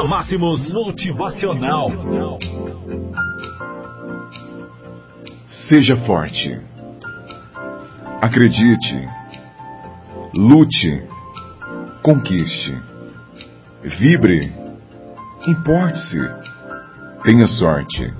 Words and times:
na 0.00 0.08
Máximos 0.08 0.72
Motivacional. 0.72 1.90
Seja 5.68 5.94
forte. 6.06 6.58
Acredite. 8.22 9.08
Lute. 10.34 11.02
Conquiste. 12.02 12.80
Vibre. 13.98 14.50
Importe-se. 15.46 16.20
Tenha 17.22 17.46
sorte. 17.46 18.14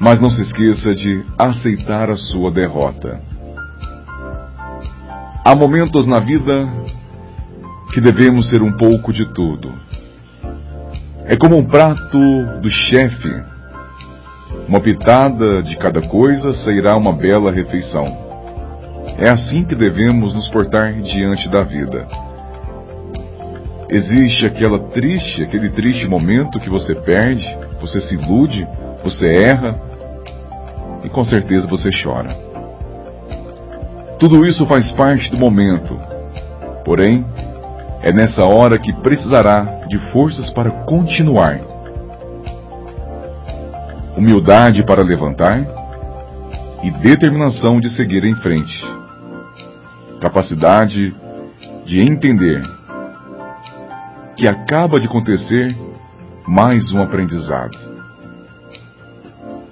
Mas 0.00 0.20
não 0.20 0.30
se 0.30 0.42
esqueça 0.42 0.92
de 0.92 1.24
aceitar 1.38 2.10
a 2.10 2.16
sua 2.16 2.50
derrota. 2.50 3.22
Há 5.44 5.54
momentos 5.54 6.04
na 6.08 6.18
vida 6.18 6.68
que 7.94 8.00
devemos 8.00 8.50
ser 8.50 8.60
um 8.60 8.76
pouco 8.76 9.12
de 9.12 9.24
tudo. 9.32 9.85
É 11.28 11.36
como 11.36 11.56
um 11.56 11.64
prato 11.64 12.18
do 12.60 12.70
chefe. 12.70 13.42
Uma 14.68 14.80
pitada 14.80 15.60
de 15.60 15.76
cada 15.76 16.00
coisa 16.00 16.52
sairá 16.52 16.96
uma 16.96 17.12
bela 17.12 17.50
refeição. 17.50 18.06
É 19.18 19.28
assim 19.28 19.64
que 19.64 19.74
devemos 19.74 20.32
nos 20.32 20.48
portar 20.48 20.92
diante 21.00 21.48
da 21.48 21.62
vida. 21.64 22.06
Existe 23.88 24.46
aquela 24.46 24.78
triste, 24.90 25.42
aquele 25.42 25.70
triste 25.70 26.06
momento 26.06 26.60
que 26.60 26.70
você 26.70 26.94
perde, 26.94 27.44
você 27.80 28.00
se 28.00 28.14
ilude, 28.14 28.66
você 29.02 29.26
erra 29.26 29.80
e 31.02 31.08
com 31.08 31.24
certeza 31.24 31.66
você 31.66 31.90
chora. 32.04 32.36
Tudo 34.20 34.46
isso 34.46 34.64
faz 34.66 34.92
parte 34.92 35.28
do 35.30 35.38
momento. 35.38 35.98
Porém, 36.84 37.24
é 38.02 38.12
nessa 38.12 38.44
hora 38.44 38.78
que 38.78 38.92
precisará 38.92 39.84
de 39.88 39.98
forças 40.12 40.52
para 40.52 40.70
continuar. 40.84 41.60
Humildade 44.16 44.84
para 44.84 45.02
levantar 45.02 45.66
e 46.82 46.90
determinação 46.90 47.80
de 47.80 47.90
seguir 47.90 48.24
em 48.24 48.34
frente. 48.36 48.84
Capacidade 50.20 51.14
de 51.84 52.00
entender 52.00 52.62
que 54.36 54.46
acaba 54.46 54.98
de 55.00 55.06
acontecer 55.06 55.76
mais 56.46 56.92
um 56.92 57.02
aprendizado. 57.02 57.76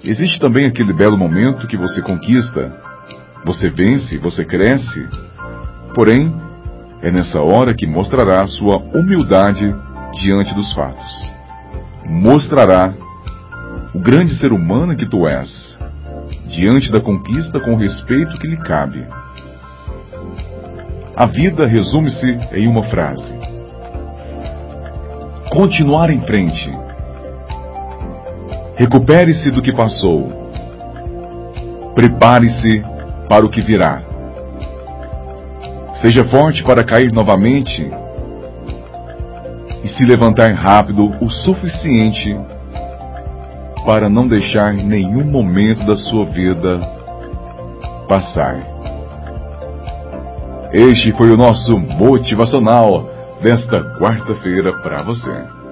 Existe 0.03 0.39
também 0.39 0.67
aquele 0.67 0.93
belo 0.93 1.17
momento 1.17 1.67
que 1.67 1.77
você 1.77 2.01
conquista 2.01 2.85
você 3.45 3.69
vence, 3.69 4.17
você 4.17 4.43
cresce. 4.43 5.07
Porém, 5.93 6.35
é 7.05 7.11
nessa 7.11 7.39
hora 7.39 7.75
que 7.75 7.85
mostrará 7.85 8.47
sua 8.47 8.77
humildade 8.77 9.75
diante 10.15 10.55
dos 10.55 10.73
fatos. 10.73 11.31
Mostrará 12.09 12.95
o 13.93 13.99
grande 13.99 14.39
ser 14.39 14.51
humano 14.51 14.97
que 14.97 15.05
tu 15.05 15.27
és, 15.27 15.77
diante 16.47 16.91
da 16.91 16.99
conquista 16.99 17.59
com 17.59 17.73
o 17.73 17.77
respeito 17.77 18.39
que 18.39 18.47
lhe 18.47 18.57
cabe. 18.57 19.05
A 21.15 21.27
vida 21.27 21.67
resume-se 21.67 22.39
em 22.51 22.67
uma 22.67 22.81
frase: 22.85 23.37
continuar 25.51 26.09
em 26.09 26.21
frente. 26.21 26.73
Recupere-se 28.77 29.51
do 29.51 29.61
que 29.61 29.71
passou. 29.71 30.27
Prepare-se 31.93 32.83
para 33.29 33.45
o 33.45 33.49
que 33.49 33.61
virá. 33.61 34.14
Seja 36.01 36.25
forte 36.25 36.63
para 36.63 36.83
cair 36.83 37.11
novamente 37.11 37.89
e 39.83 39.87
se 39.89 40.05
levantar 40.05 40.53
rápido 40.53 41.15
o 41.21 41.29
suficiente 41.29 42.37
para 43.85 44.09
não 44.09 44.27
deixar 44.27 44.73
nenhum 44.73 45.23
momento 45.23 45.85
da 45.85 45.95
sua 45.95 46.25
vida 46.25 46.79
passar. 48.07 48.57
Este 50.73 51.11
foi 51.13 51.31
o 51.31 51.37
nosso 51.37 51.77
motivacional 51.77 53.09
desta 53.41 53.81
quarta-feira 53.97 54.73
para 54.81 55.01
você. 55.03 55.64